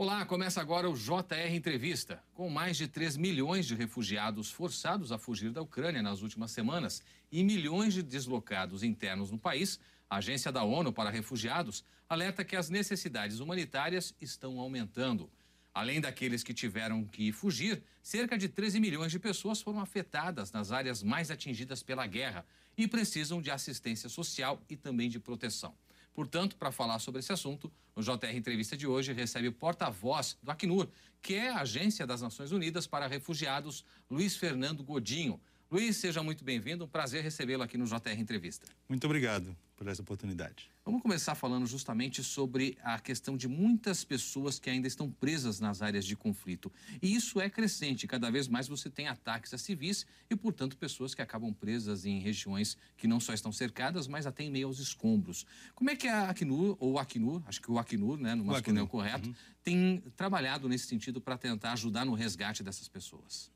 [0.00, 2.22] Olá, começa agora o JR Entrevista.
[2.32, 7.02] Com mais de 3 milhões de refugiados forçados a fugir da Ucrânia nas últimas semanas
[7.32, 12.54] e milhões de deslocados internos no país, a Agência da ONU para Refugiados alerta que
[12.54, 15.28] as necessidades humanitárias estão aumentando.
[15.74, 20.70] Além daqueles que tiveram que fugir, cerca de 13 milhões de pessoas foram afetadas nas
[20.70, 22.46] áreas mais atingidas pela guerra
[22.76, 25.74] e precisam de assistência social e também de proteção.
[26.18, 30.50] Portanto, para falar sobre esse assunto, o JR Entrevista de hoje recebe o porta-voz do
[30.50, 30.88] Acnur,
[31.22, 35.40] que é a Agência das Nações Unidas para Refugiados, Luiz Fernando Godinho.
[35.70, 36.84] Luiz, seja muito bem-vindo.
[36.84, 38.66] Um prazer recebê-lo aqui no JR Entrevista.
[38.88, 40.68] Muito obrigado por essa oportunidade.
[40.84, 45.80] Vamos começar falando justamente sobre a questão de muitas pessoas que ainda estão presas nas
[45.80, 46.72] áreas de conflito.
[47.00, 48.06] E isso é crescente.
[48.08, 52.18] Cada vez mais você tem ataques a civis e, portanto, pessoas que acabam presas em
[52.18, 55.46] regiões que não só estão cercadas, mas até em meio aos escombros.
[55.76, 59.28] Como é que a Acnur, ou Acnur, acho que o Acnur, né, no masculino correto,
[59.28, 59.34] uhum.
[59.62, 63.48] tem trabalhado nesse sentido para tentar ajudar no resgate dessas pessoas?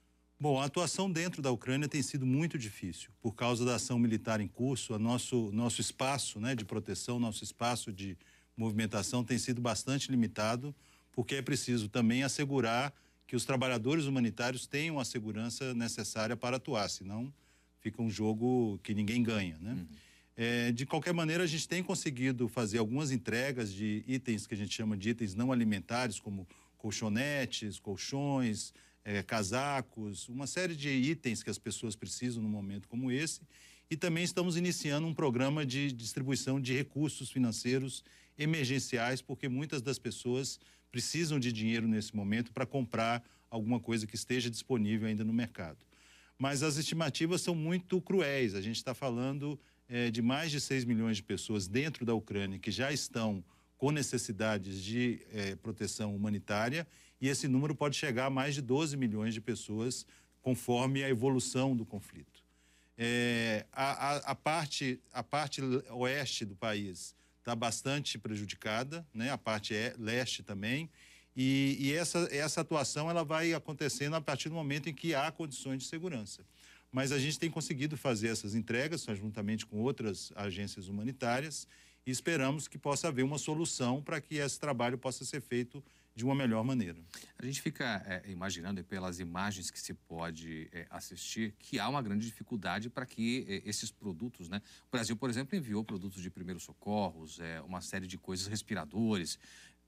[0.43, 4.41] Bom, a atuação dentro da Ucrânia tem sido muito difícil por causa da ação militar
[4.41, 4.93] em curso.
[4.93, 8.19] O nosso, nosso espaço né, de proteção, nosso espaço de
[8.57, 10.75] movimentação tem sido bastante limitado,
[11.12, 12.93] porque é preciso também assegurar
[13.25, 17.33] que os trabalhadores humanitários tenham a segurança necessária para atuar, senão
[17.79, 19.56] fica um jogo que ninguém ganha.
[19.61, 19.75] Né?
[19.75, 19.87] Uhum.
[20.37, 24.59] É, de qualquer maneira, a gente tem conseguido fazer algumas entregas de itens que a
[24.59, 31.42] gente chama de itens não alimentares, como colchonetes, colchões, é, casacos, uma série de itens
[31.42, 33.41] que as pessoas precisam num momento como esse.
[33.91, 38.05] E também estamos iniciando um programa de distribuição de recursos financeiros
[38.39, 40.59] emergenciais, porque muitas das pessoas
[40.91, 45.84] precisam de dinheiro nesse momento para comprar alguma coisa que esteja disponível ainda no mercado.
[46.39, 48.55] Mas as estimativas são muito cruéis.
[48.55, 52.59] A gente está falando é, de mais de 6 milhões de pessoas dentro da Ucrânia
[52.59, 53.44] que já estão
[53.83, 56.86] com necessidades de é, proteção humanitária
[57.20, 60.06] e esse número pode chegar a mais de 12 milhões de pessoas,
[60.41, 62.44] conforme a evolução do conflito.
[62.97, 65.60] É, a, a, a, parte, a parte
[65.91, 69.32] oeste do país está bastante prejudicada, né?
[69.32, 70.88] a parte é, leste também,
[71.34, 75.28] e, e, essa, essa atuação ela vai acontecendo a partir do momento em que há
[75.32, 76.44] condições de segurança.
[76.92, 81.66] Mas a gente tem conseguido fazer essas entregas, juntamente com outras agências humanitárias,
[82.07, 85.83] e esperamos que possa haver uma solução para que esse trabalho possa ser feito
[86.15, 86.99] de uma melhor maneira.
[87.39, 92.03] A gente fica é, imaginando pelas imagens que se pode é, assistir que há uma
[92.03, 94.61] grande dificuldade para que é, esses produtos, né?
[94.89, 99.39] O Brasil, por exemplo, enviou produtos de primeiros socorros, é, uma série de coisas, respiradores,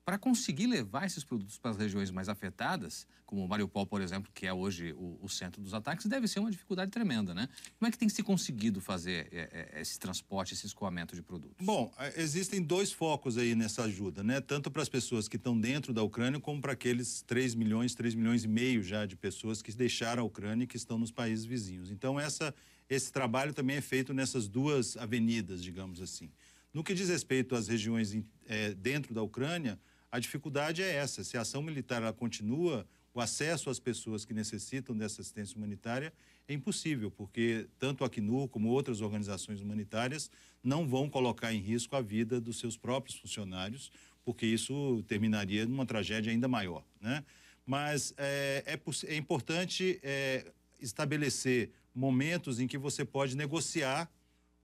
[0.05, 4.47] para conseguir levar esses produtos para as regiões mais afetadas, como Mariupol, por exemplo, que
[4.47, 7.49] é hoje o, o, centro dos ataques, deve ser uma dificuldade tremenda, né?
[7.79, 11.65] Como é que tem se conseguido fazer é, é, esse transporte, esse escoamento de produtos?
[11.65, 14.43] Bom, é, existem dois focos aí nessa ajuda, né?
[14.43, 18.15] Tanto para as pessoas que estão dentro da Ucrânia, como para aqueles 3 milhões, 3
[18.15, 21.47] milhões e meio já de pessoas que deixaram a Ucrânia e que estão nos países
[21.47, 21.91] vizinhos.
[21.91, 22.55] Então, essa,
[22.91, 26.31] esse trabalho também é feito nessas duas avenidas, digamos assim.
[26.75, 28.15] No que diz respeito às regiões
[28.47, 29.79] é, dentro da Ucrânia,
[30.15, 34.33] a dificuldade é essa: se a ação militar ela continua, o acesso às pessoas que
[34.33, 36.13] necessitam dessa assistência humanitária
[36.47, 40.31] é impossível, porque tanto a Acnur como outras organizações humanitárias
[40.63, 43.91] não vão colocar em risco a vida dos seus próprios funcionários,
[44.25, 46.85] porque isso terminaria numa tragédia ainda maior.
[47.01, 47.25] Né?
[47.67, 54.09] Mas é, é, é importante é, estabelecer momentos em que você pode negociar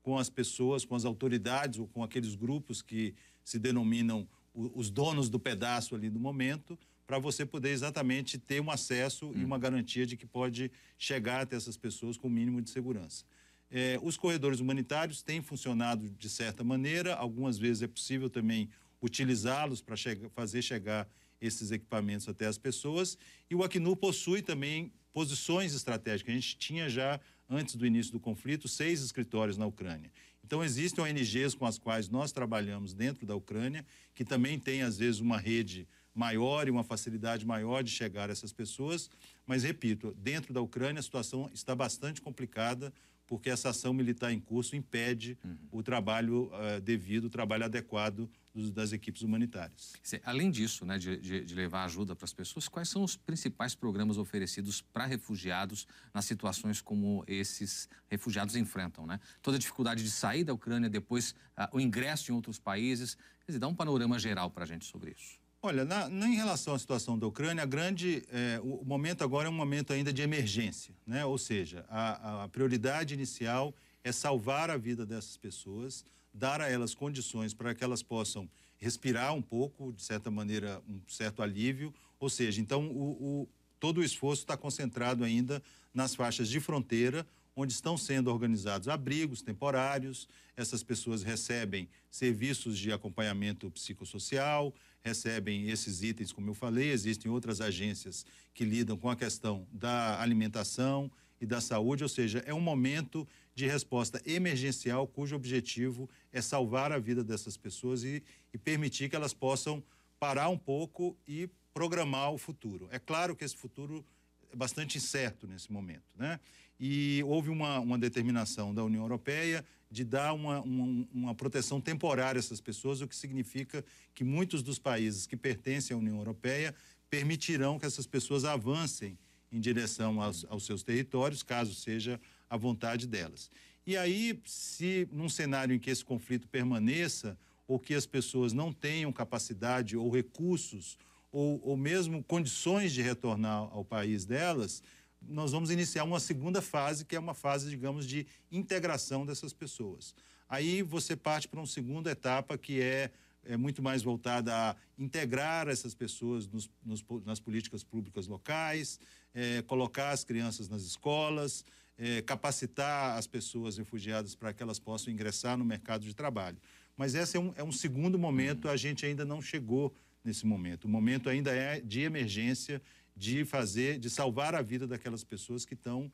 [0.00, 5.28] com as pessoas, com as autoridades ou com aqueles grupos que se denominam os donos
[5.28, 9.34] do pedaço ali do momento, para você poder exatamente ter um acesso hum.
[9.37, 13.25] e uma garantia de que pode chegar até essas pessoas com o mínimo de segurança.
[13.71, 18.69] É, os corredores humanitários têm funcionado de certa maneira, algumas vezes é possível também
[19.00, 21.09] utilizá-los para che fazer chegar
[21.41, 23.17] esses equipamentos até as pessoas.
[23.49, 26.32] E o Acnur possui também posições estratégicas.
[26.32, 27.19] A gente tinha já,
[27.49, 30.11] antes do início do conflito, seis escritórios na Ucrânia.
[30.44, 33.84] Então, existem ONGs com as quais nós trabalhamos dentro da Ucrânia,
[34.14, 38.32] que também têm, às vezes, uma rede maior e uma facilidade maior de chegar a
[38.32, 39.08] essas pessoas.
[39.46, 42.92] Mas, repito, dentro da Ucrânia a situação está bastante complicada,
[43.31, 45.56] porque essa ação militar em curso impede uhum.
[45.71, 49.93] o trabalho uh, devido, o trabalho adequado dos, das equipes humanitárias.
[50.25, 53.73] Além disso, né, de, de, de levar ajuda para as pessoas, quais são os principais
[53.73, 59.06] programas oferecidos para refugiados nas situações como esses refugiados enfrentam?
[59.06, 59.21] Né?
[59.41, 63.15] Toda a dificuldade de sair da Ucrânia, depois uh, o ingresso em outros países.
[63.15, 65.39] Quer dizer, dá um panorama geral para a gente sobre isso.
[65.62, 69.50] Olha, na, na, em relação à situação da Ucrânia, grande, é, o, momento agora é
[69.50, 71.22] um momento ainda de emergência, né?
[71.26, 76.02] ou seja, a, a, prioridade inicial é salvar a vida dessas pessoas.
[76.32, 78.48] dar a elas condições para que elas possam
[78.78, 81.92] respirar um pouco, de certa maneira, um certo alívio.
[82.18, 83.48] Ou seja, então, o, o
[83.78, 85.62] todo o esforço está concentrado ainda
[85.92, 90.26] nas faixas de fronteira, onde estão sendo organizados abrigos temporários.
[90.56, 94.72] Essas pessoas recebem serviços de acompanhamento psicossocial,
[95.02, 96.91] recebem esses itens, como eu falei.
[96.91, 101.11] Existem outras agências que lidam com a questão da alimentação
[101.41, 106.93] e da saúde, ou seja, é um momento de resposta emergencial cujo objetivo é salvar
[106.93, 109.82] a vida dessas pessoas e, e permitir que elas possam
[110.19, 112.88] parar um pouco e programar o futuro.
[112.91, 114.05] É claro que esse futuro
[114.53, 116.38] é bastante incerto nesse momento, né?
[116.79, 122.38] E houve uma, uma determinação da União Europeia de dar uma, uma, uma, proteção temporária
[122.38, 123.84] a essas pessoas, o que significa
[124.14, 126.75] que muitos dos países que pertencem à União Europeia
[127.08, 129.19] permitirão que essas pessoas avancem
[129.50, 133.50] em direção aos, aos seus territórios, caso seja a vontade delas.
[133.84, 137.36] E aí, se num cenário em que esse conflito permaneça,
[137.66, 140.96] ou que as pessoas não tenham capacidade ou recursos,
[141.32, 144.82] ou, ou mesmo condições de retornar ao país delas,
[145.20, 150.14] nós vamos iniciar uma segunda fase, que é uma fase, digamos, de integração dessas pessoas.
[150.49, 153.11] Aí você parte para uma segunda etapa, que é,
[153.44, 158.99] é muito mais voltada a integrar essas pessoas nos, nos, nas políticas públicas locais,
[159.32, 161.64] é, colocar as crianças nas escolas,
[161.96, 166.58] é, capacitar as pessoas refugiadas para que elas possam ingressar no mercado de trabalho.
[166.96, 169.94] Mas esse é um, é um segundo momento, a gente ainda não chegou
[170.25, 170.84] nesse momento.
[170.84, 172.82] O momento ainda é de emergência
[173.20, 176.11] de fazer, de salvar a vida daquelas pessoas que estão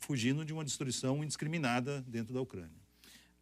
[0.00, 2.80] fugindo de uma destruição indiscriminada dentro da Ucrânia.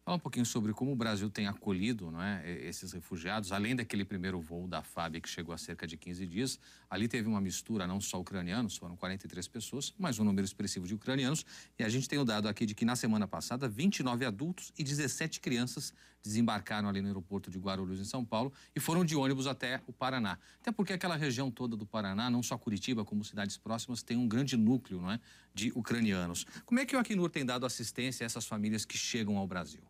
[0.05, 4.05] Fala um pouquinho sobre como o Brasil tem acolhido não é, esses refugiados, além daquele
[4.05, 6.59] primeiro voo da FAB que chegou há cerca de 15 dias.
[6.87, 10.93] Ali teve uma mistura, não só ucranianos, foram 43 pessoas, mas um número expressivo de
[10.93, 11.43] ucranianos.
[11.79, 14.83] E a gente tem o dado aqui de que na semana passada, 29 adultos e
[14.83, 15.93] 17 crianças
[16.23, 19.93] desembarcaram ali no aeroporto de Guarulhos, em São Paulo, e foram de ônibus até o
[19.93, 20.37] Paraná.
[20.59, 24.27] Até porque aquela região toda do Paraná, não só Curitiba, como cidades próximas, tem um
[24.27, 25.19] grande núcleo não é,
[25.53, 26.45] de ucranianos.
[26.65, 29.83] Como é que o Acnur tem dado assistência a essas famílias que chegam ao Brasil?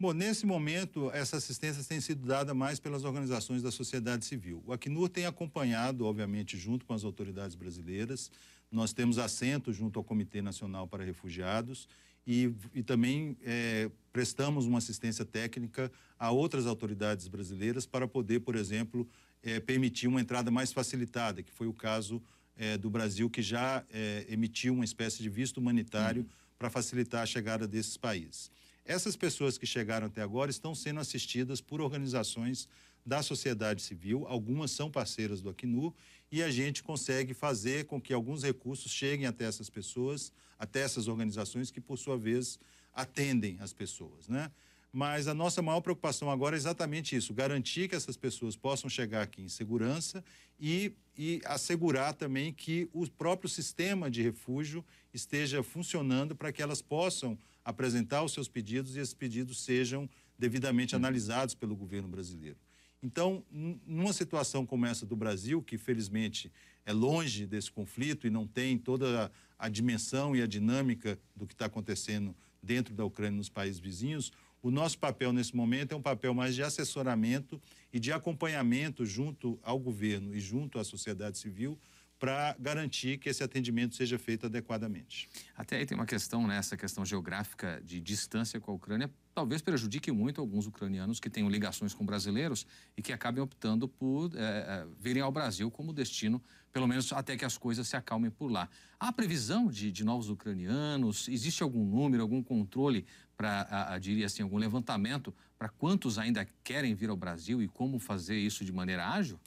[0.00, 4.62] Bom, nesse momento, essa assistência tem sido dada mais pelas organizações da sociedade civil.
[4.64, 8.30] O Acnur tem acompanhado, obviamente, junto com as autoridades brasileiras.
[8.70, 11.88] Nós temos assento junto ao Comitê Nacional para Refugiados
[12.26, 18.54] e, e também é, prestamos uma assistência técnica a outras autoridades brasileiras para poder, por
[18.54, 19.08] exemplo,
[19.42, 22.22] é, permitir uma entrada mais facilitada, que foi o caso
[22.56, 26.28] é, do Brasil, que já é, emitiu uma espécie de visto humanitário uhum.
[26.58, 28.50] para facilitar a chegada desses países.
[28.84, 32.68] Essas pessoas que chegaram até agora estão sendo assistidas por organizações
[33.06, 35.94] da sociedade civil, algumas são parceiras do Acnur,
[36.30, 41.08] e a gente consegue fazer com que alguns recursos cheguem até essas pessoas, até essas
[41.08, 42.58] organizações que, por sua vez,
[42.92, 44.50] atendem as pessoas, né?
[44.92, 49.22] Mas a nossa maior preocupação agora é exatamente isso: garantir que essas pessoas possam chegar
[49.22, 50.24] aqui em segurança
[50.58, 56.80] e, e assegurar também que o próprio sistema de refúgio esteja funcionando para que elas
[56.80, 60.08] possam apresentar os seus pedidos e esses pedidos sejam
[60.38, 61.00] devidamente uhum.
[61.00, 62.56] analisados pelo governo brasileiro.
[63.02, 66.50] Então, numa situação como essa do Brasil, que felizmente
[66.84, 69.26] é longe desse conflito e não tem toda
[69.58, 73.48] a, a dimensão e a dinâmica do que está acontecendo dentro da Ucrânia e nos
[73.48, 77.60] países vizinhos, o nosso papel nesse momento é um papel mais de assessoramento
[77.92, 81.78] e de acompanhamento junto ao governo e junto à sociedade civil
[82.18, 85.28] para garantir que esse atendimento seja feito adequadamente.
[85.54, 89.62] Até aí tem uma questão nessa né, questão geográfica de distância com a Ucrânia, talvez
[89.62, 92.66] prejudique muito alguns ucranianos que tenham ligações com brasileiros
[92.96, 96.42] e que acabem optando por é, virem ao Brasil como destino,
[96.72, 98.68] pelo menos até que as coisas se acalmem por lá.
[98.98, 101.28] Há previsão de, de novos ucranianos?
[101.28, 107.08] Existe algum número, algum controle para, diria assim, algum levantamento para quantos ainda querem vir
[107.08, 109.38] ao Brasil e como fazer isso de maneira ágil?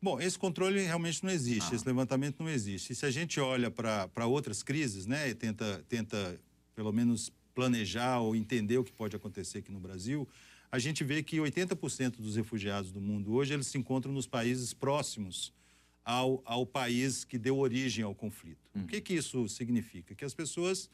[0.00, 1.74] Bom, esse controle realmente não existe, ah.
[1.74, 2.92] esse levantamento não existe.
[2.92, 6.38] E se a gente olha para outras crises, né, e tenta, tenta
[6.74, 10.28] pelo menos planejar ou entender o que pode acontecer aqui no Brasil,
[10.70, 14.72] a gente vê que 80% dos refugiados do mundo hoje eles se encontram nos países
[14.72, 15.52] próximos
[16.04, 18.70] ao, ao país que deu origem ao conflito.
[18.76, 18.82] Hum.
[18.82, 20.14] O que, que isso significa?
[20.14, 20.88] Que as pessoas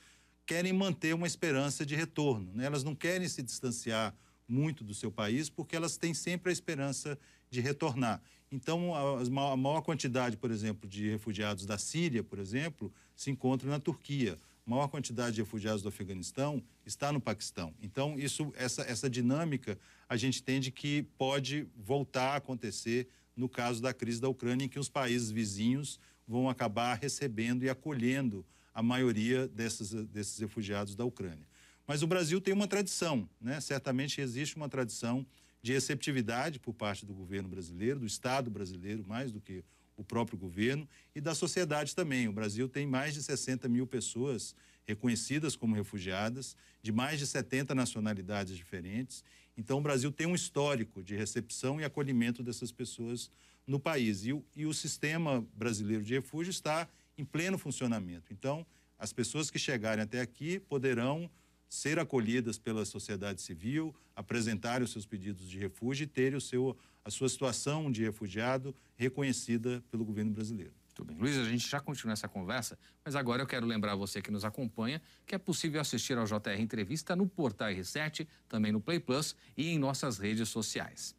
[0.46, 2.64] querem manter uma esperança de retorno, né?
[2.64, 4.16] elas não querem se distanciar
[4.48, 7.18] muito do seu país porque elas têm sempre a esperança
[7.50, 8.22] de retornar.
[8.50, 13.78] Então, a, maior quantidade, por exemplo, de refugiados da Síria, por exemplo, se encontra na
[13.78, 14.38] Turquia.
[14.66, 17.74] A maior quantidade de refugiados do Afeganistão está no Paquistão.
[17.82, 19.78] Então, isso, essa, essa dinâmica
[20.08, 24.68] a gente entende que pode voltar a acontecer no caso da crise da Ucrânia, em
[24.68, 31.04] que os países vizinhos vão acabar recebendo e acolhendo a maioria desses, desses refugiados da
[31.04, 31.46] Ucrânia.
[31.86, 33.60] Mas o Brasil tem uma tradição, né?
[33.60, 35.26] certamente existe uma tradição
[35.62, 39.64] de receptividade por parte do governo brasileiro, do Estado brasileiro, mais do que
[39.96, 42.28] o próprio governo, e da sociedade também.
[42.28, 44.54] O Brasil tem mais de 60 mil pessoas
[44.86, 49.24] reconhecidas como refugiadas, de mais de 70 nacionalidades diferentes.
[49.56, 53.30] Então, o Brasil tem um histórico de recepção e acolhimento dessas pessoas
[53.66, 54.26] no país.
[54.26, 58.32] E o, e o sistema brasileiro de refúgio está em pleno funcionamento.
[58.32, 58.66] Então,
[58.98, 61.30] as pessoas que chegarem até aqui poderão
[61.68, 66.76] ser acolhidas pela sociedade civil, apresentarem os seus pedidos de refúgio e terem o seu,
[67.04, 70.72] a sua situação de refugiado reconhecida pelo governo brasileiro.
[70.98, 71.16] Muito bem.
[71.18, 74.44] Luiz, a gente já continua essa conversa, mas agora eu quero lembrar você que nos
[74.44, 79.34] acompanha que é possível assistir ao JR Entrevista no Portal R7, também no Play Plus
[79.56, 81.16] e em nossas redes sociais.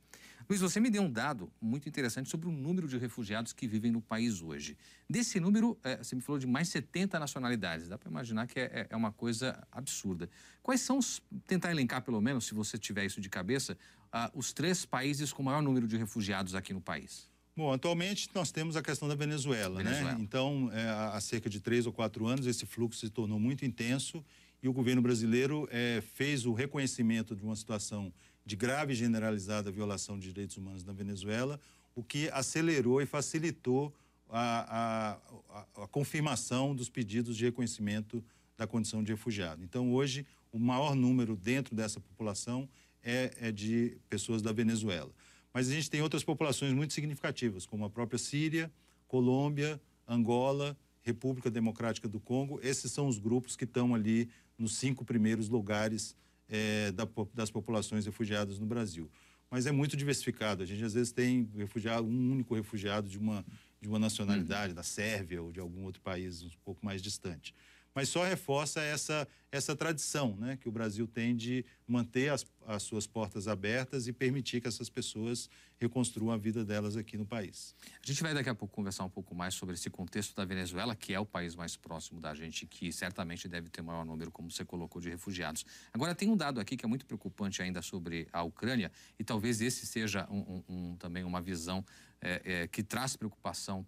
[0.47, 3.91] Luiz, você me deu um dado muito interessante sobre o número de refugiados que vivem
[3.91, 4.77] no país hoje.
[5.09, 7.87] Desse número, é, você me falou de mais 70 nacionalidades.
[7.87, 10.29] Dá para imaginar que é, é, é, uma coisa absurda.
[10.61, 11.19] Quais são os.
[11.47, 13.75] Tentar elencar, pelo menos, se você tiver isso de cabeça,
[14.13, 17.27] uh, os três países com maior número de refugiados aqui no país?
[17.57, 19.89] Bom, atualmente nós temos a questão da Venezuela, né?
[19.89, 20.17] Venezuela.
[20.17, 20.21] né?
[20.21, 24.23] Então, é, há cerca de três ou quatro anos, esse fluxo se tornou muito intenso
[24.61, 28.13] e o governo brasileiro é, fez o reconhecimento de uma situação
[28.45, 31.59] de grave e generalizada violação de direitos humanos na Venezuela,
[31.95, 33.93] o que acelerou e facilitou
[34.29, 35.17] a,
[35.53, 38.23] a, a, confirmação dos pedidos de reconhecimento
[38.57, 39.63] da condição de refugiado.
[39.63, 42.67] Então, hoje, o maior número dentro dessa população
[43.03, 45.11] é, é de pessoas da Venezuela.
[45.53, 48.71] Mas a gente tem outras populações muito significativas, como a própria Síria,
[49.07, 52.59] Colômbia, Angola, República Democrática do Congo.
[52.61, 56.15] Esses são os grupos que estão ali nos cinco primeiros lugares
[56.49, 59.09] é, da, das populações refugiadas no Brasil.
[59.49, 60.63] Mas é muito diversificado.
[60.63, 63.45] A gente às vezes tem refugiado, um único refugiado de uma,
[63.79, 64.75] de uma nacionalidade, uhum.
[64.75, 67.53] da Sérvia ou de algum outro país um pouco mais distante
[67.95, 72.83] mas só reforça essa, essa tradição né, que o Brasil tem de manter as, as
[72.83, 77.73] suas portas abertas e permitir que essas pessoas reconstruam a vida delas aqui no país.
[78.03, 80.93] A gente vai daqui a pouco conversar um pouco mais sobre esse contexto da Venezuela,
[80.93, 84.51] que é o país mais próximo da gente, que certamente deve ter maior número, como
[84.51, 85.65] você colocou, de refugiados.
[85.93, 89.61] Agora, tem um dado aqui que é muito preocupante ainda sobre a Ucrânia, e talvez
[89.61, 91.85] esse seja um, um, um, também uma visão
[92.21, 93.85] é, é, que traz preocupação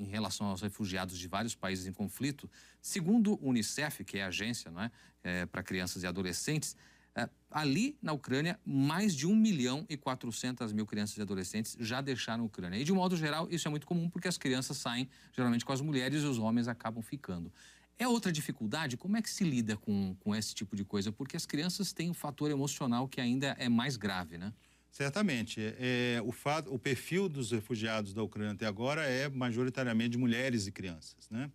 [0.00, 2.50] em relação aos refugiados de vários países em conflito.
[2.80, 4.90] Segundo o Unicef, que é a agência não é,
[5.22, 6.74] é para crianças e adolescentes,
[7.14, 12.00] é, ali na Ucrânia, mais de 1 milhão e 400 mil crianças e adolescentes já
[12.00, 12.78] deixaram a Ucrânia.
[12.78, 15.80] E, de modo geral, isso é muito comum porque as crianças saem geralmente com as
[15.80, 17.52] mulheres e os homens acabam ficando.
[17.98, 18.96] É outra dificuldade?
[18.96, 21.12] Como é que se lida com, com esse tipo de coisa?
[21.12, 24.54] Porque as crianças têm um fator emocional que ainda é mais grave, né?
[24.90, 25.60] Certamente.
[25.78, 30.66] É, o, fato, o perfil dos refugiados da Ucrânia até agora é majoritariamente de mulheres
[30.66, 31.50] e crianças, né?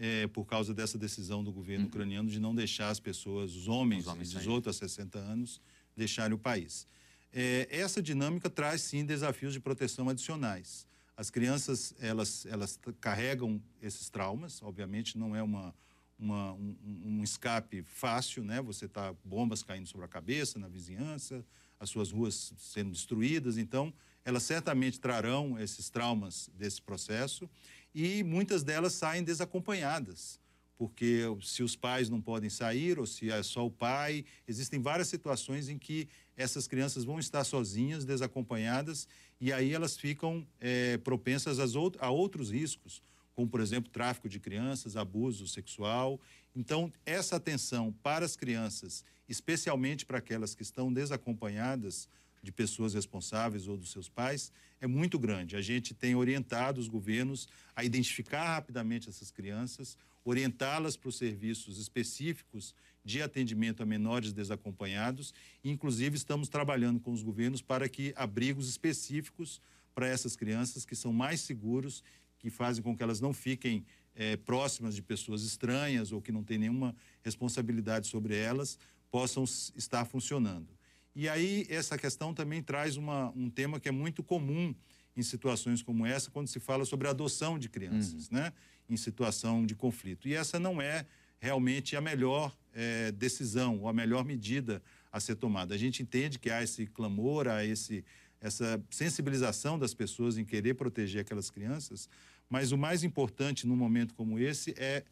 [0.00, 1.88] É, por causa dessa decisão do governo uhum.
[1.88, 5.60] ucraniano de não deixar as pessoas, os homens, os homens de 18 a 60 anos,
[5.96, 6.86] deixarem o país.
[7.32, 10.86] É, essa dinâmica traz, sim, desafios de proteção adicionais.
[11.16, 15.74] As crianças, elas, elas carregam esses traumas, obviamente não é uma,
[16.16, 18.62] uma um, um escape fácil, né?
[18.62, 21.44] Você tá bombas caindo sobre a cabeça, na vizinhança,
[21.78, 23.56] as suas ruas sendo destruídas.
[23.58, 23.92] Então,
[24.24, 27.48] elas certamente trarão esses traumas desse processo
[27.94, 30.38] e muitas delas saem desacompanhadas,
[30.76, 35.08] porque se os pais não podem sair ou se é só o pai, existem várias
[35.08, 39.08] situações em que essas crianças vão estar sozinhas, desacompanhadas,
[39.40, 41.58] e aí elas ficam é, propensas
[41.98, 43.02] a outros riscos,
[43.34, 46.20] como, por exemplo, tráfico de crianças, abuso sexual.
[46.58, 52.08] Então, essa atenção para as crianças especialmente para aquelas que estão desacompanhadas
[52.42, 54.50] de pessoas responsáveis ou dos seus pais,
[54.80, 55.54] é muito grande.
[55.54, 57.46] A gente tem orientado os governos
[57.76, 62.74] a identificar rapidamente essas crianças, orientá-las para os serviços específicos
[63.04, 65.32] de atendimento a menores desacompanhados,
[65.64, 69.60] inclusive estamos trabalhando com os governos para que abrigos específicos
[69.94, 72.02] para essas crianças que são mais seguros,
[72.38, 73.84] que fazem com que elas não fiquem
[74.18, 78.76] é, próximas de pessoas estranhas ou que não têm nenhuma responsabilidade sobre elas,
[79.12, 79.44] possam
[79.76, 80.66] estar funcionando.
[81.14, 84.74] E aí, essa questão também traz uma, um tema que é muito comum
[85.16, 88.38] em situações como essa, quando se fala sobre a adoção de crianças, uhum.
[88.38, 88.52] né?
[88.90, 90.28] Em situação de conflito.
[90.28, 91.06] E essa não é
[91.38, 94.82] realmente a melhor é, decisão ou a melhor medida
[95.12, 95.74] a ser tomada.
[95.74, 98.04] A gente entende que há esse clamor, há esse,
[98.40, 102.08] essa sensibilização das pessoas em querer proteger aquelas crianças,
[102.48, 105.04] mas o mais importante num momento como esse é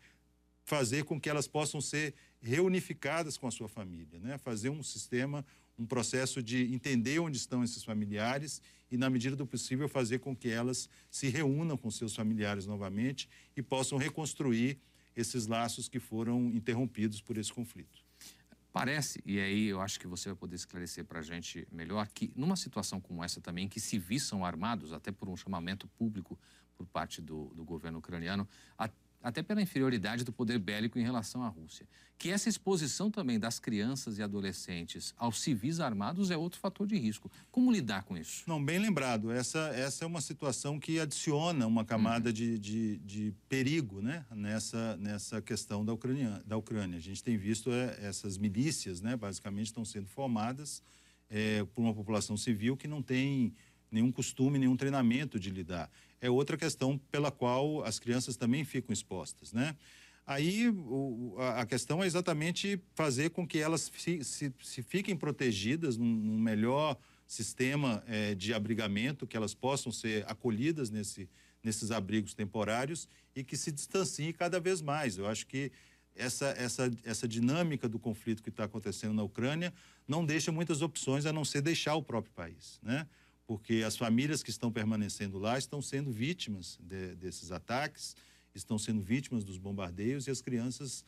[0.65, 4.39] fazer com que elas possam ser reunificadas com a sua família, né?
[4.39, 5.45] fazer um sistema,
[5.79, 10.35] um processo de entender onde estão esses familiares e, na medida do possível, fazer com
[10.35, 14.79] que elas se reúnam com seus familiares novamente e possam reconstruir
[15.15, 18.05] esses laços que foram interrompidos por esse conflito.
[18.73, 22.31] Parece, e aí eu acho que você vai poder esclarecer para a gente melhor, que
[22.37, 26.39] numa situação como essa também, que civis são armados, até por um chamamento público
[26.77, 28.47] por parte do, do governo ucraniano,
[28.79, 28.89] a,
[29.23, 31.85] até pela inferioridade do poder bélico em relação à Rússia.
[32.17, 36.97] Que essa exposição também das crianças e adolescentes aos civis armados é outro fator de
[36.97, 37.31] risco.
[37.51, 38.45] Como lidar com isso?
[38.47, 39.33] Não, bem lembrado.
[39.33, 42.35] Essa, essa é uma situação que adiciona uma camada uhum.
[42.35, 44.25] de, de, de, perigo né?
[44.31, 46.97] nessa, nessa questão da Ucrânia, da Ucrânia.
[46.97, 49.17] A gente tem visto é, essas milícias, né?
[49.17, 50.83] basicamente, estão sendo formadas
[51.29, 53.53] é, por uma população civil que não tem
[53.91, 55.91] nenhum costume, nenhum treinamento de lidar.
[56.21, 59.77] É outra questão pela qual as crianças também ficam expostas, né?
[60.27, 65.97] Aí o, a, questão é exatamente fazer com que elas se, se, se fiquem protegidas
[65.97, 71.29] num, num melhor sistema é, de abrigamento, que elas possam ser acolhidas nesse,
[71.63, 75.17] nesses abrigos temporários e que se distanciem cada vez mais.
[75.17, 75.71] Eu acho que
[76.17, 79.73] essa, essa, essa dinâmica do conflito que está acontecendo na Ucrânia
[80.09, 83.07] não deixa muitas opções a não ser deixar o próprio país, né?
[83.47, 88.17] Porque as famílias que estão permanecendo lá estão sendo vítimas de, desses ataques,
[88.55, 91.05] estão sendo vítimas dos bombardeios e as crianças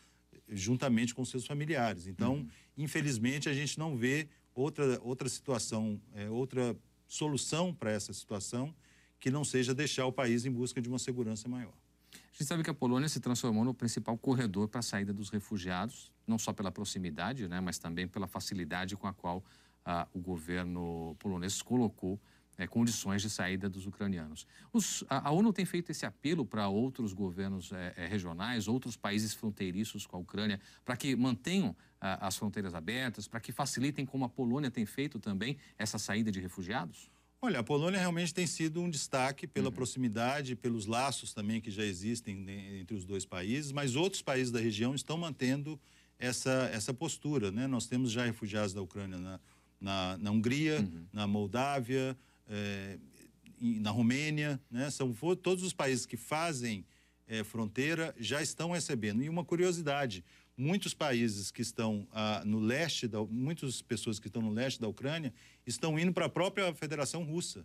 [0.49, 2.07] juntamente com seus familiares.
[2.07, 2.49] Então, uhum.
[2.76, 6.76] infelizmente, a gente não vê outra, outra situação, é, outra
[7.07, 8.75] solução para essa situação
[9.18, 11.75] que não seja deixar o país em busca de uma segurança maior.
[12.12, 15.28] A gente sabe que a Polônia se transformou no principal corredor para a saída dos
[15.28, 19.42] refugiados, não só pela proximidade, né, mas também pela facilidade com a qual
[19.90, 22.21] ah, o governo polonês colocou
[22.59, 24.47] é, condições de saída dos ucranianos.
[24.71, 28.99] Os, a, a, ONU tem feito esse apelo para outros governos é, é, regionais, outros
[28.99, 34.25] países fronteiriços com a Ucrânia, para que mantenham as fronteiras abertas, para que facilitem, como
[34.25, 37.11] a Polônia tem feito também, essa saída de refugiados?
[37.40, 39.73] Olha, a Polônia realmente tem sido um destaque pela uhum.
[39.73, 42.47] proximidade, pelos laços também que já existem
[42.78, 45.80] entre os dois países, mas outros países da região estão mantendo
[46.18, 47.50] essa, essa postura.
[47.50, 47.66] Né?
[47.66, 49.40] Nós temos já refugiados da Ucrânia na,
[49.80, 51.06] na, na Hungria, uhum.
[51.12, 52.16] na Moldávia,
[52.49, 52.99] é,
[53.61, 54.90] na Romênia, né?
[54.90, 56.85] São todos os países que fazem
[57.26, 59.22] é, fronteira já estão recebendo.
[59.22, 60.24] E uma curiosidade,
[60.57, 64.88] muitos países que estão ah, no leste, da, muitas pessoas que estão no leste da
[64.88, 65.33] Ucrânia
[65.66, 67.64] estão indo para a própria Federação Russa,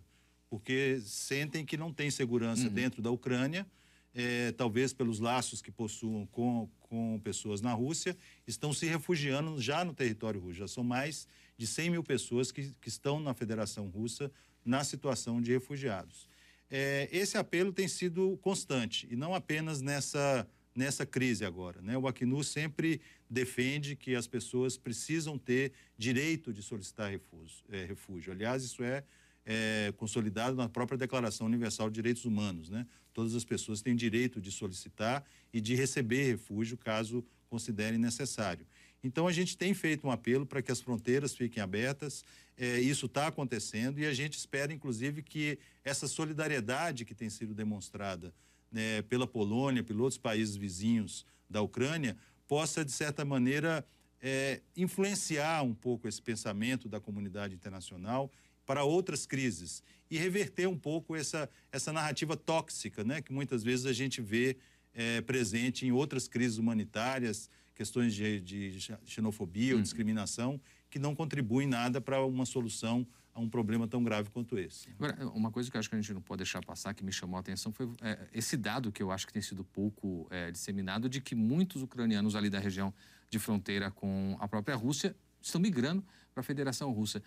[0.50, 2.72] porque sentem que não tem segurança uhum.
[2.72, 3.66] dentro da Ucrânia,
[4.14, 9.84] é, talvez pelos laços que possuam com, com pessoas na Rússia, estão se refugiando já
[9.84, 10.58] no território russo.
[10.60, 14.30] Já são mais de 100 mil pessoas que, que estão na Federação Russa
[14.64, 16.28] na situação de refugiados.
[16.70, 21.82] É, esse apelo tem sido constante e não apenas nessa, nessa crise agora.
[21.82, 21.98] Né?
[21.98, 27.64] O Acnu sempre defende que as pessoas precisam ter direito de solicitar refúgio.
[27.68, 28.32] É, refúgio.
[28.32, 29.04] Aliás, isso é,
[29.46, 32.70] é, consolidado na própria Declaração Universal de Direitos Humanos.
[32.70, 32.86] Né?
[33.12, 38.66] Todas as pessoas têm direito de solicitar e de receber refúgio caso considerem necessário.
[39.02, 42.24] Então, a gente tem feito um apelo para que as fronteiras fiquem abertas,
[42.56, 47.54] é, isso está acontecendo e a gente espera, inclusive, que essa solidariedade que tem sido
[47.54, 48.32] demonstrada
[48.72, 52.16] né, pela Polônia, pelos outros países vizinhos da Ucrânia,
[52.48, 53.86] possa, de certa maneira,
[54.20, 58.32] é, influenciar um pouco esse pensamento da comunidade internacional
[58.66, 63.86] para outras crises e reverter um pouco essa, essa narrativa tóxica né, que muitas vezes
[63.86, 64.56] a gente vê
[64.92, 69.82] é, presente em outras crises humanitárias questões de, de xenofobia ou uhum.
[69.82, 74.88] discriminação que não contribuem nada para uma solução a um problema tão grave quanto esse.
[74.90, 77.12] Agora, uma coisa que eu acho que a gente não pode deixar passar, que me
[77.12, 80.52] chamou a atenção, foi é, esse dado que eu acho que tem sido pouco é,
[80.52, 82.94] disseminado, de que muitos ucranianos ali da região
[83.28, 87.20] de fronteira com a própria Rússia estão migrando para a Federação Russa.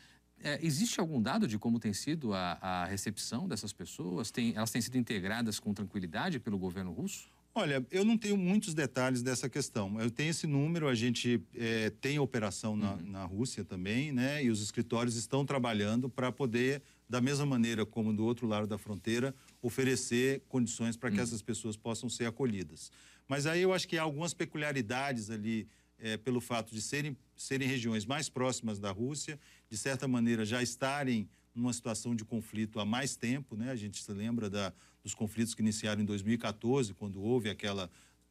[0.43, 4.32] É, existe algum dado de como tem sido a, a recepção dessas pessoas?
[4.32, 7.30] Tem, elas têm sido integradas com tranquilidade pelo governo russo?
[7.60, 10.00] Olha, eu não tenho muitos detalhes dessa questão.
[10.00, 13.02] Eu tenho esse número, a gente é, tem operação na, uhum.
[13.02, 14.43] na Rússia também, né?
[14.43, 18.78] E os escritórios estão trabalhando para poder, da mesma maneira como do outro lado da
[18.78, 21.23] fronteira, oferecer condições para que uhum.
[21.23, 22.91] essas pessoas possam ser acolhidas.
[23.28, 27.67] Mas aí eu acho que há algumas peculiaridades ali, é, pelo fato de serem, serem
[27.67, 32.86] regiões mais próximas da Rússia, de certa maneira já estarem numa situação de conflito há
[32.86, 33.71] mais tempo, né?
[33.71, 34.71] A gente se lembra da,
[35.03, 37.89] dos conflitos que iniciaram em 2014, quando houve aquela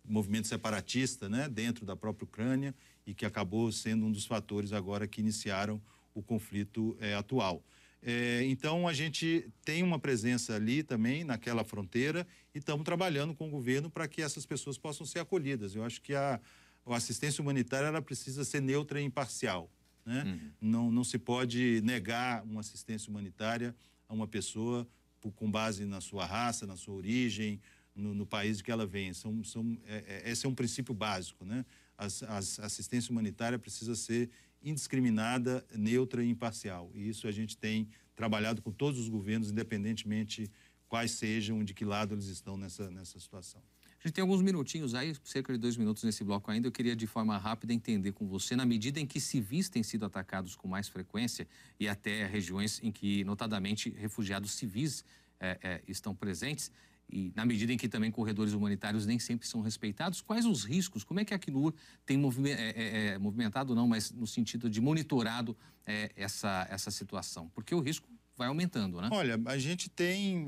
[0.09, 2.75] movimento separatista, né, dentro da própria Ucrânia
[3.07, 5.83] e que acabou sendo um dos fatores agora que iniciaram
[6.14, 7.62] o conflito é, atual.
[8.03, 13.49] É, então a gente tem uma presença ali também naquela fronteira e estamos trabalhando com
[13.49, 15.75] o governo para que essas pessoas possam ser acolhidas.
[15.75, 16.40] Eu acho que a,
[16.87, 19.70] a assistência humanitária ela precisa ser neutra e imparcial.
[20.07, 20.23] Né?
[20.25, 20.51] Uhum.
[20.61, 23.75] Não, não se pode negar uma assistência humanitária
[24.09, 24.88] a uma pessoa
[25.21, 27.61] por, com base na sua raça, na sua origem,
[27.95, 29.12] no, no país que ela vem.
[29.12, 31.45] São, são, é, é, esse é um princípio básico.
[31.45, 31.64] Né?
[31.99, 34.31] a, a assistência humanitária precisa ser
[34.62, 36.90] indiscriminada, neutra e imparcial.
[36.95, 40.51] E isso a gente tem trabalhado com todos os governos, independentemente
[40.88, 43.62] quais sejam, de que lado eles estão nessa, nessa situação.
[44.07, 46.69] A gente tem alguns minutinhos aí, cerca de dois minutos nesse bloco ainda.
[46.69, 50.07] Eu queria, de forma rápida, entender com você, na medida em que civis têm sido
[50.07, 51.45] atacados com mais frequência
[51.81, 55.05] e até regiões em que, notadamente, refugiados civis
[55.40, 56.71] é, é, estão presentes,
[57.11, 61.03] e na medida em que também corredores humanitários nem sempre são respeitados, quais os riscos?
[61.03, 62.16] Como é que a Acnur tem
[62.47, 67.51] é, é, movimentado, não, mas no sentido de monitorado é, essa, essa situação?
[67.53, 69.09] Porque o risco vai aumentando, né?
[69.11, 70.47] Olha, a gente tem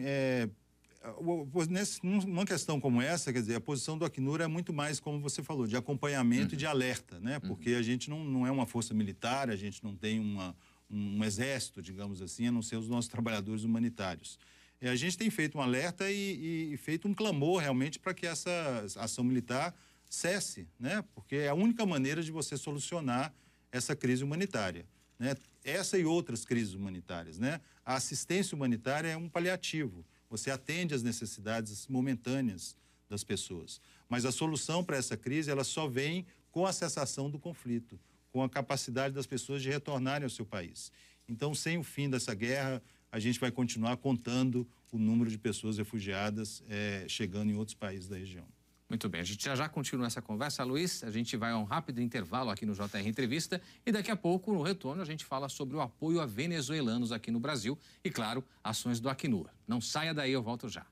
[2.02, 5.42] numa questão como essa, quer dizer, a posição do Acnur é muito mais, como você
[5.42, 6.54] falou, de acompanhamento uhum.
[6.54, 7.34] e de alerta, né?
[7.36, 7.48] Uhum.
[7.48, 7.78] Porque uhum.
[7.78, 10.56] a gente não, não é uma força militar, a gente não tem uma,
[10.90, 14.38] um, um exército, digamos assim, a não ser os nossos trabalhadores humanitários.
[14.80, 18.26] E a gente tem feito um alerta e, e feito um clamor realmente para que
[18.26, 19.74] essa ação militar
[20.08, 21.04] cesse, né?
[21.14, 23.34] Porque é a única maneira de você solucionar
[23.70, 24.86] essa crise humanitária,
[25.18, 25.34] né?
[25.64, 27.60] Essa e outras crises humanitárias, né?
[27.84, 30.04] A assistência humanitária é um paliativo.
[30.30, 32.76] Você atende às necessidades momentâneas
[33.08, 33.80] das pessoas.
[34.08, 37.98] Mas a solução para essa crise, ela só vem com a cessação do conflito,
[38.30, 40.92] com a capacidade das pessoas de retornarem ao seu país.
[41.28, 45.78] Então, sem o fim dessa guerra, a gente vai continuar contando o número de pessoas
[45.78, 48.46] refugiadas é, chegando em outros países da região.
[48.88, 51.04] Muito bem, a gente já já continua essa conversa, Luiz.
[51.04, 54.50] A gente vai a um rápido intervalo aqui no JR Entrevista e daqui a pouco,
[54.50, 58.42] no retorno, a gente fala sobre o apoio a venezuelanos aqui no Brasil e, claro,
[58.64, 59.50] ações do Acnur.
[59.66, 60.86] Não saia daí, eu volto já.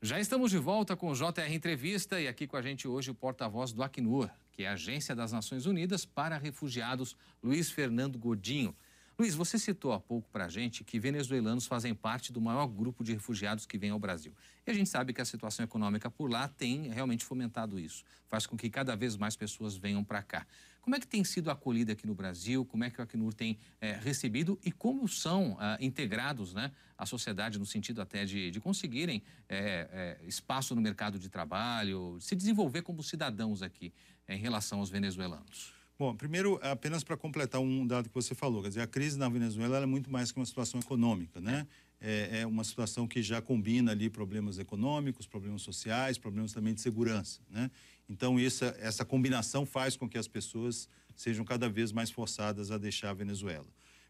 [0.00, 3.14] Já estamos de volta com o JR Entrevista e aqui com a gente hoje o
[3.14, 8.74] porta-voz do Acnur, que é a Agência das Nações Unidas para Refugiados, Luiz Fernando Godinho.
[9.22, 13.04] Luiz, você citou há pouco para a gente que venezuelanos fazem parte do maior grupo
[13.04, 14.34] de refugiados que vem ao Brasil.
[14.66, 18.02] E a gente sabe que a situação econômica por lá tem realmente fomentado isso.
[18.26, 20.44] Faz com que cada vez mais pessoas venham para cá.
[20.80, 22.64] Como é que tem sido acolhida aqui no Brasil?
[22.64, 27.06] Como é que o Acnur tem é, recebido e como são ah, integrados né, à
[27.06, 32.34] sociedade no sentido até de, de conseguirem é, é, espaço no mercado de trabalho, se
[32.34, 33.94] desenvolver como cidadãos aqui
[34.28, 35.80] em relação aos venezuelanos?
[36.02, 39.28] Bom, primeiro, apenas para completar um dado que você falou, quer dizer, a crise na
[39.28, 41.64] Venezuela é muito mais que uma situação econômica, né?
[42.00, 46.80] É, é, uma situação que já combina ali problemas econômicos, problemas sociais, problemas também de
[46.80, 47.70] segurança, né?
[48.08, 52.78] Então, essa, essa combinação faz com que as pessoas sejam cada vez mais forçadas a
[52.78, 53.68] deixar a Venezuela.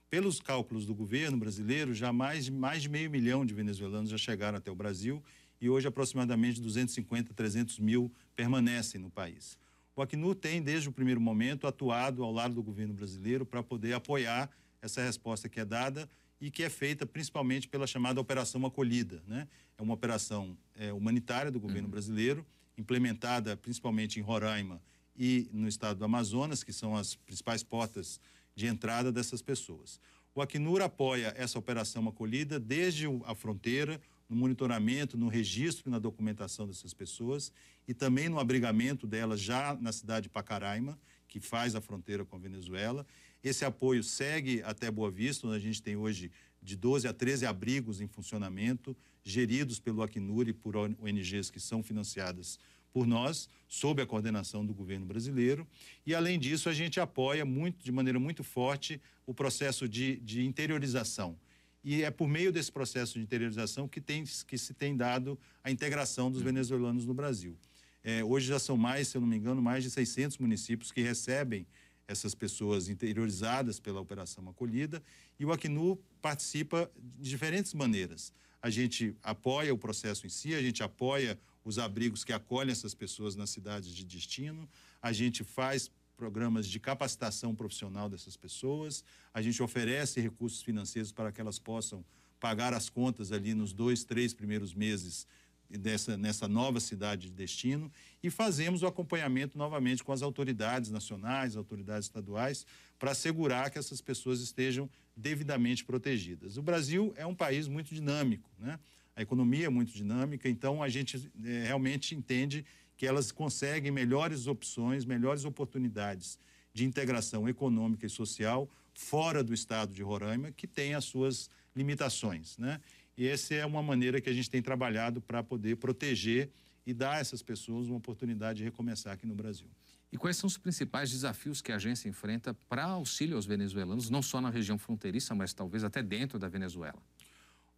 [0.08, 4.56] Pelos cálculos do governo brasileiro, já mais, mais de meio milhão de venezuelanos já chegaram
[4.56, 5.22] até o Brasil
[5.60, 9.60] e hoje aproximadamente 250, 300 mil permanecem no país.
[9.94, 13.92] O Acnur tem, desde o primeiro momento, atuado ao lado do governo brasileiro para poder
[13.92, 14.50] apoiar
[14.80, 16.08] essa resposta que é dada
[16.40, 19.22] e que é feita principalmente pela chamada Operação Acolhida.
[19.28, 19.46] Né?
[19.76, 21.90] É uma operação é, humanitária do governo uhum.
[21.92, 24.82] brasileiro, implementada principalmente em Roraima
[25.14, 28.18] e no estado do Amazonas, que são as principais portas
[28.56, 30.00] de entrada dessas pessoas.
[30.34, 34.00] O Acnur apoia essa operação acolhida desde a fronteira,
[34.32, 37.52] no monitoramento, no registro e na documentação dessas pessoas
[37.86, 42.34] e também no abrigamento delas já na cidade de Pacaraima, que faz a fronteira com
[42.36, 43.06] a Venezuela.
[43.44, 46.30] Esse apoio segue até Boa Vista, onde a gente tem hoje
[46.62, 51.82] de 12 a 13 abrigos em funcionamento, geridos pelo Acnur e por ONGs que são
[51.82, 52.58] financiadas
[52.90, 55.66] por nós, sob a coordenação do governo brasileiro.
[56.06, 60.44] E, além disso, a gente apoia muito, de maneira muito forte o processo de, de
[60.44, 61.36] interiorização
[61.84, 65.70] e é por meio desse processo de interiorização que, tem, que se tem dado a
[65.70, 67.56] integração dos venezuelanos no Brasil.
[68.04, 71.00] É, hoje já são mais, se eu não me engano, mais de 600 municípios que
[71.00, 71.66] recebem
[72.06, 75.02] essas pessoas interiorizadas pela Operação Acolhida
[75.38, 78.32] e o Acnu participa de diferentes maneiras.
[78.60, 82.94] A gente apoia o processo em si, a gente apoia os abrigos que acolhem essas
[82.94, 84.68] pessoas nas cidades de destino,
[85.00, 85.90] a gente faz
[86.22, 89.04] programas de capacitação profissional dessas pessoas,
[89.34, 92.04] a gente oferece recursos financeiros para que elas possam
[92.38, 95.26] pagar as contas ali nos dois, três primeiros meses
[95.68, 97.90] dessa, nessa nova cidade de destino
[98.22, 102.64] e fazemos o acompanhamento novamente com as autoridades nacionais, autoridades estaduais,
[103.00, 106.56] para assegurar que essas pessoas estejam devidamente protegidas.
[106.56, 108.78] O Brasil é um país muito dinâmico, né?
[109.16, 112.64] a economia é muito dinâmica, então a gente é, realmente entende
[113.02, 116.38] que elas conseguem melhores opções, melhores oportunidades
[116.72, 122.56] de integração econômica e social fora do estado de Roraima, que tem as suas limitações,
[122.58, 122.80] né?
[123.18, 126.48] E essa é uma maneira que a gente tem trabalhado para poder proteger
[126.86, 129.66] e dar a essas pessoas uma oportunidade de recomeçar aqui no Brasil.
[130.12, 134.22] E quais são os principais desafios que a agência enfrenta para auxílio aos venezuelanos, não
[134.22, 137.02] só na região fronteiriça, mas talvez até dentro da Venezuela?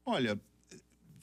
[0.04, 0.38] Olha,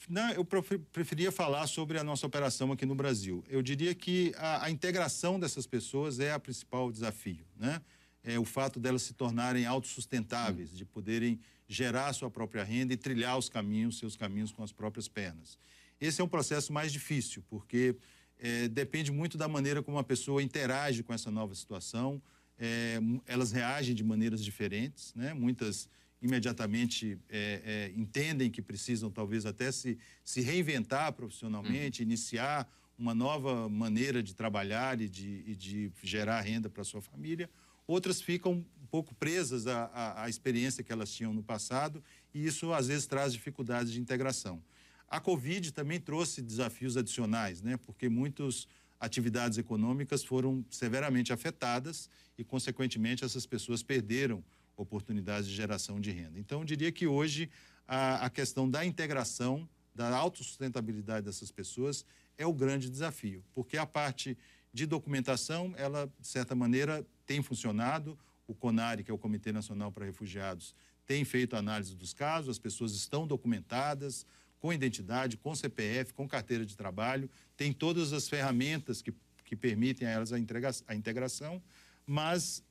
[0.08, 3.44] Não, eu preferia falar sobre a nossa operação aqui no Brasil.
[3.48, 7.80] Eu diria que a, a integração dessas pessoas é o principal desafio, né?
[8.24, 13.36] É o fato delas se tornarem autossustentáveis, de poderem gerar sua própria renda e trilhar
[13.36, 15.58] os caminhos, seus caminhos com as próprias pernas.
[16.00, 17.96] Esse é um processo mais difícil, porque
[18.38, 22.22] é, depende muito da maneira como a pessoa interage com essa nova situação.
[22.58, 25.32] É, elas reagem de maneiras diferentes, né?
[25.34, 25.88] Muitas
[26.22, 32.08] imediatamente é, é, entendem que precisam talvez até se, se reinventar profissionalmente, uhum.
[32.08, 37.50] iniciar uma nova maneira de trabalhar e de, e de gerar renda para sua família.
[37.86, 42.46] Outras ficam um pouco presas à, à, à, experiência que elas tinham no passado e
[42.46, 44.62] isso às vezes traz dificuldades de integração.
[45.08, 47.76] A Covid também trouxe desafios adicionais, né?
[47.76, 48.68] porque muitas
[49.00, 52.08] atividades econômicas foram severamente afetadas
[52.38, 54.44] e, consequentemente, essas pessoas perderam
[54.76, 56.38] oportunidades de geração de renda.
[56.38, 57.50] Então, eu diria que hoje
[57.86, 62.04] a, a questão da integração, da autossustentabilidade dessas pessoas
[62.38, 64.36] é o grande desafio, porque a parte
[64.72, 68.18] de documentação, ela, de certa maneira, tem funcionado.
[68.46, 70.74] O CONARE, que é o Comitê Nacional para Refugiados,
[71.06, 74.26] tem feito análise dos casos, as pessoas estão documentadas,
[74.62, 79.12] com identidade, com CPF, com carteira de trabalho, tem todas as ferramentas que,
[79.44, 81.60] que permitem a elas a, entrega, a integração,
[82.06, 82.62] mas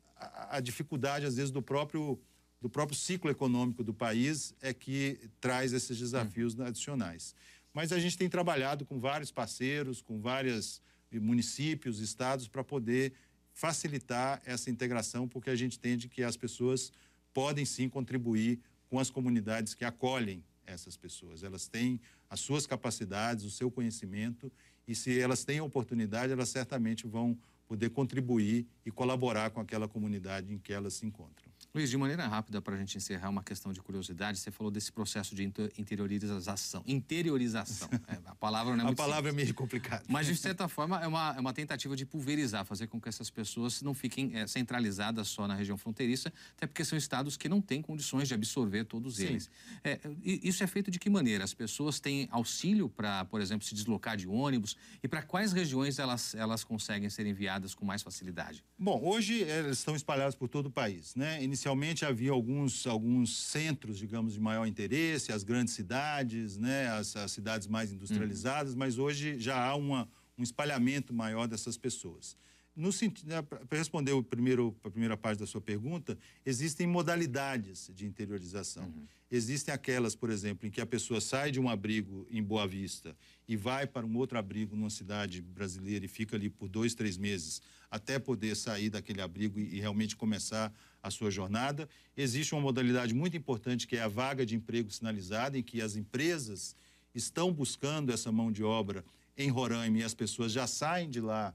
[0.50, 2.20] a, dificuldade, às vezes, do próprio,
[2.62, 6.64] do próprio ciclo econômico do país é que traz esses desafios hum.
[6.64, 7.36] adicionais.
[7.74, 10.82] Mas a gente tem trabalhado com vários parceiros, com vários
[11.12, 13.14] municípios, estados, para poder
[13.54, 16.92] facilitar essa integração, porque a gente entende que as pessoas
[17.34, 21.44] podem sim contribuir com as comunidades que acolhem essas pessoas.
[21.44, 24.52] Elas têm as suas capacidades, o seu conhecimento,
[24.88, 27.38] e se elas têm a oportunidade, elas certamente vão
[27.72, 31.50] poder contribuir e colaborar com aquela comunidade em que elas se encontram.
[31.74, 34.92] Luiz, de maneira rápida, para a gente encerrar uma questão de curiosidade, você falou desse
[34.92, 35.42] processo de
[35.78, 36.84] interiorização.
[36.86, 37.90] Interiorização.
[38.12, 39.44] É, a palavra não é A palavra simples.
[39.44, 40.04] é meio complicada.
[40.10, 43.30] Mas, de certa forma, é uma, é uma tentativa de pulverizar, fazer com que essas
[43.30, 47.62] pessoas não fiquem é, centralizadas só na região fronteiriça, até porque são estados que não
[47.62, 49.26] têm condições de absorver todos Sim.
[49.28, 49.50] eles.
[49.84, 51.44] É, isso é feito de que maneira?
[51.44, 54.76] As pessoas têm auxílio para, por exemplo, se deslocar de ônibus?
[55.02, 58.64] E para quais regiões elas, elas conseguem ser enviadas com mais facilidade?
[58.78, 61.42] Bom, hoje elas estão espalhadas por todo o país, né?
[61.62, 67.32] Inicialmente havia alguns, alguns centros, digamos, de maior interesse, as grandes cidades, né, as, as
[67.32, 68.80] cidades mais industrializadas, uhum.
[68.80, 72.36] mas hoje já há uma, um espalhamento maior dessas pessoas.
[72.76, 72.90] No
[73.26, 78.86] né, para responder o primeiro, a primeira parte da sua pergunta, existem modalidades de interiorização.
[78.86, 79.06] Uhum.
[79.30, 83.16] Existem aquelas, por exemplo, em que a pessoa sai de um abrigo em Boa Vista
[83.48, 87.18] e vai para um outro abrigo numa cidade brasileira e fica ali por dois, três
[87.18, 91.90] meses até poder sair daquele abrigo e, e realmente começar a sua jornada.
[92.16, 95.96] Existe uma modalidade muito importante que é a vaga de emprego sinalizada, em que as
[95.96, 96.76] empresas
[97.14, 99.04] estão buscando essa mão de obra
[99.38, 101.54] em Roraima e as pessoas já saem de lá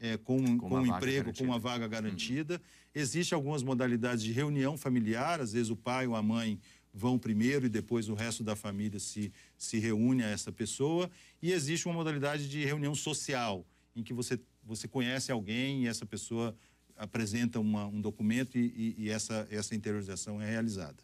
[0.00, 1.32] é, com, com, com um emprego, garantida.
[1.38, 2.54] com uma vaga garantida.
[2.54, 2.60] Uhum.
[2.94, 6.58] Existem algumas modalidades de reunião familiar, às vezes o pai ou a mãe
[6.92, 11.10] vão primeiro e depois o resto da família se, se reúne a essa pessoa.
[11.40, 16.06] E existe uma modalidade de reunião social, em que você, você conhece alguém e essa
[16.06, 16.54] pessoa
[16.98, 20.96] apresenta uma, um documento e, e, e, essa, essa interiorização é realizada.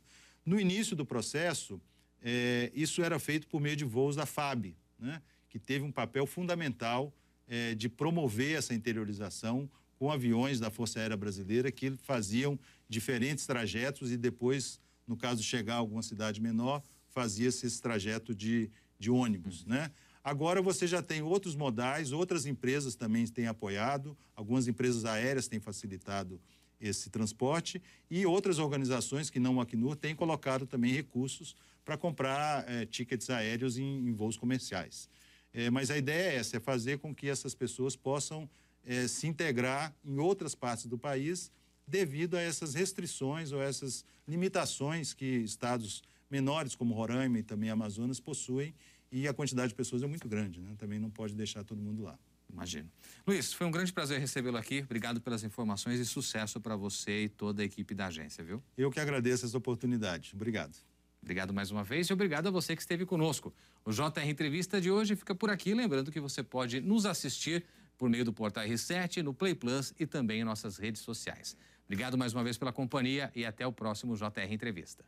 [0.44, 1.80] No início do processo,
[2.20, 6.26] é, isso era feito por meio de voos da FAB, né, que teve um papel
[6.26, 7.14] fundamental
[7.46, 14.10] é, de promover essa interiorização com aviões da Força Aérea Brasileira que faziam diferentes trajetos
[14.10, 19.10] e depois, no caso de chegar a alguma cidade menor, fazia-se esse trajeto de, de
[19.10, 19.70] ônibus, uhum.
[19.70, 19.90] né?
[20.24, 25.60] Agora você já tem outros modais, outras empresas também têm apoiado, algumas empresas aéreas têm
[25.60, 26.40] facilitado
[26.80, 32.66] esse transporte e outras organizações que não o Acnur têm colocado também recursos para comprar
[32.66, 35.10] é, tickets aéreos em, em voos comerciais.
[35.52, 38.48] É, mas a ideia é essa, é fazer com que essas pessoas possam
[38.82, 41.52] é, se integrar em outras partes do país
[41.86, 48.18] devido a essas restrições ou essas limitações que estados menores como Roraima e também Amazonas
[48.18, 48.74] possuem
[49.14, 50.74] e a quantidade de pessoas é muito grande, né?
[50.76, 52.18] Também não pode deixar todo mundo lá.
[52.52, 52.90] Imagino.
[53.24, 54.80] Luiz, foi um grande prazer recebê-lo aqui.
[54.80, 58.60] Obrigado pelas informações e sucesso para você e toda a equipe da agência, viu?
[58.76, 60.32] Eu que agradeço essa oportunidade.
[60.34, 60.76] Obrigado.
[61.22, 63.54] Obrigado mais uma vez e obrigado a você que esteve conosco.
[63.84, 65.74] O JR Entrevista de hoje fica por aqui.
[65.74, 67.64] Lembrando que você pode nos assistir
[67.96, 71.56] por meio do portal R7, no Play Plus e também em nossas redes sociais.
[71.84, 75.04] Obrigado mais uma vez pela companhia e até o próximo JR Entrevista.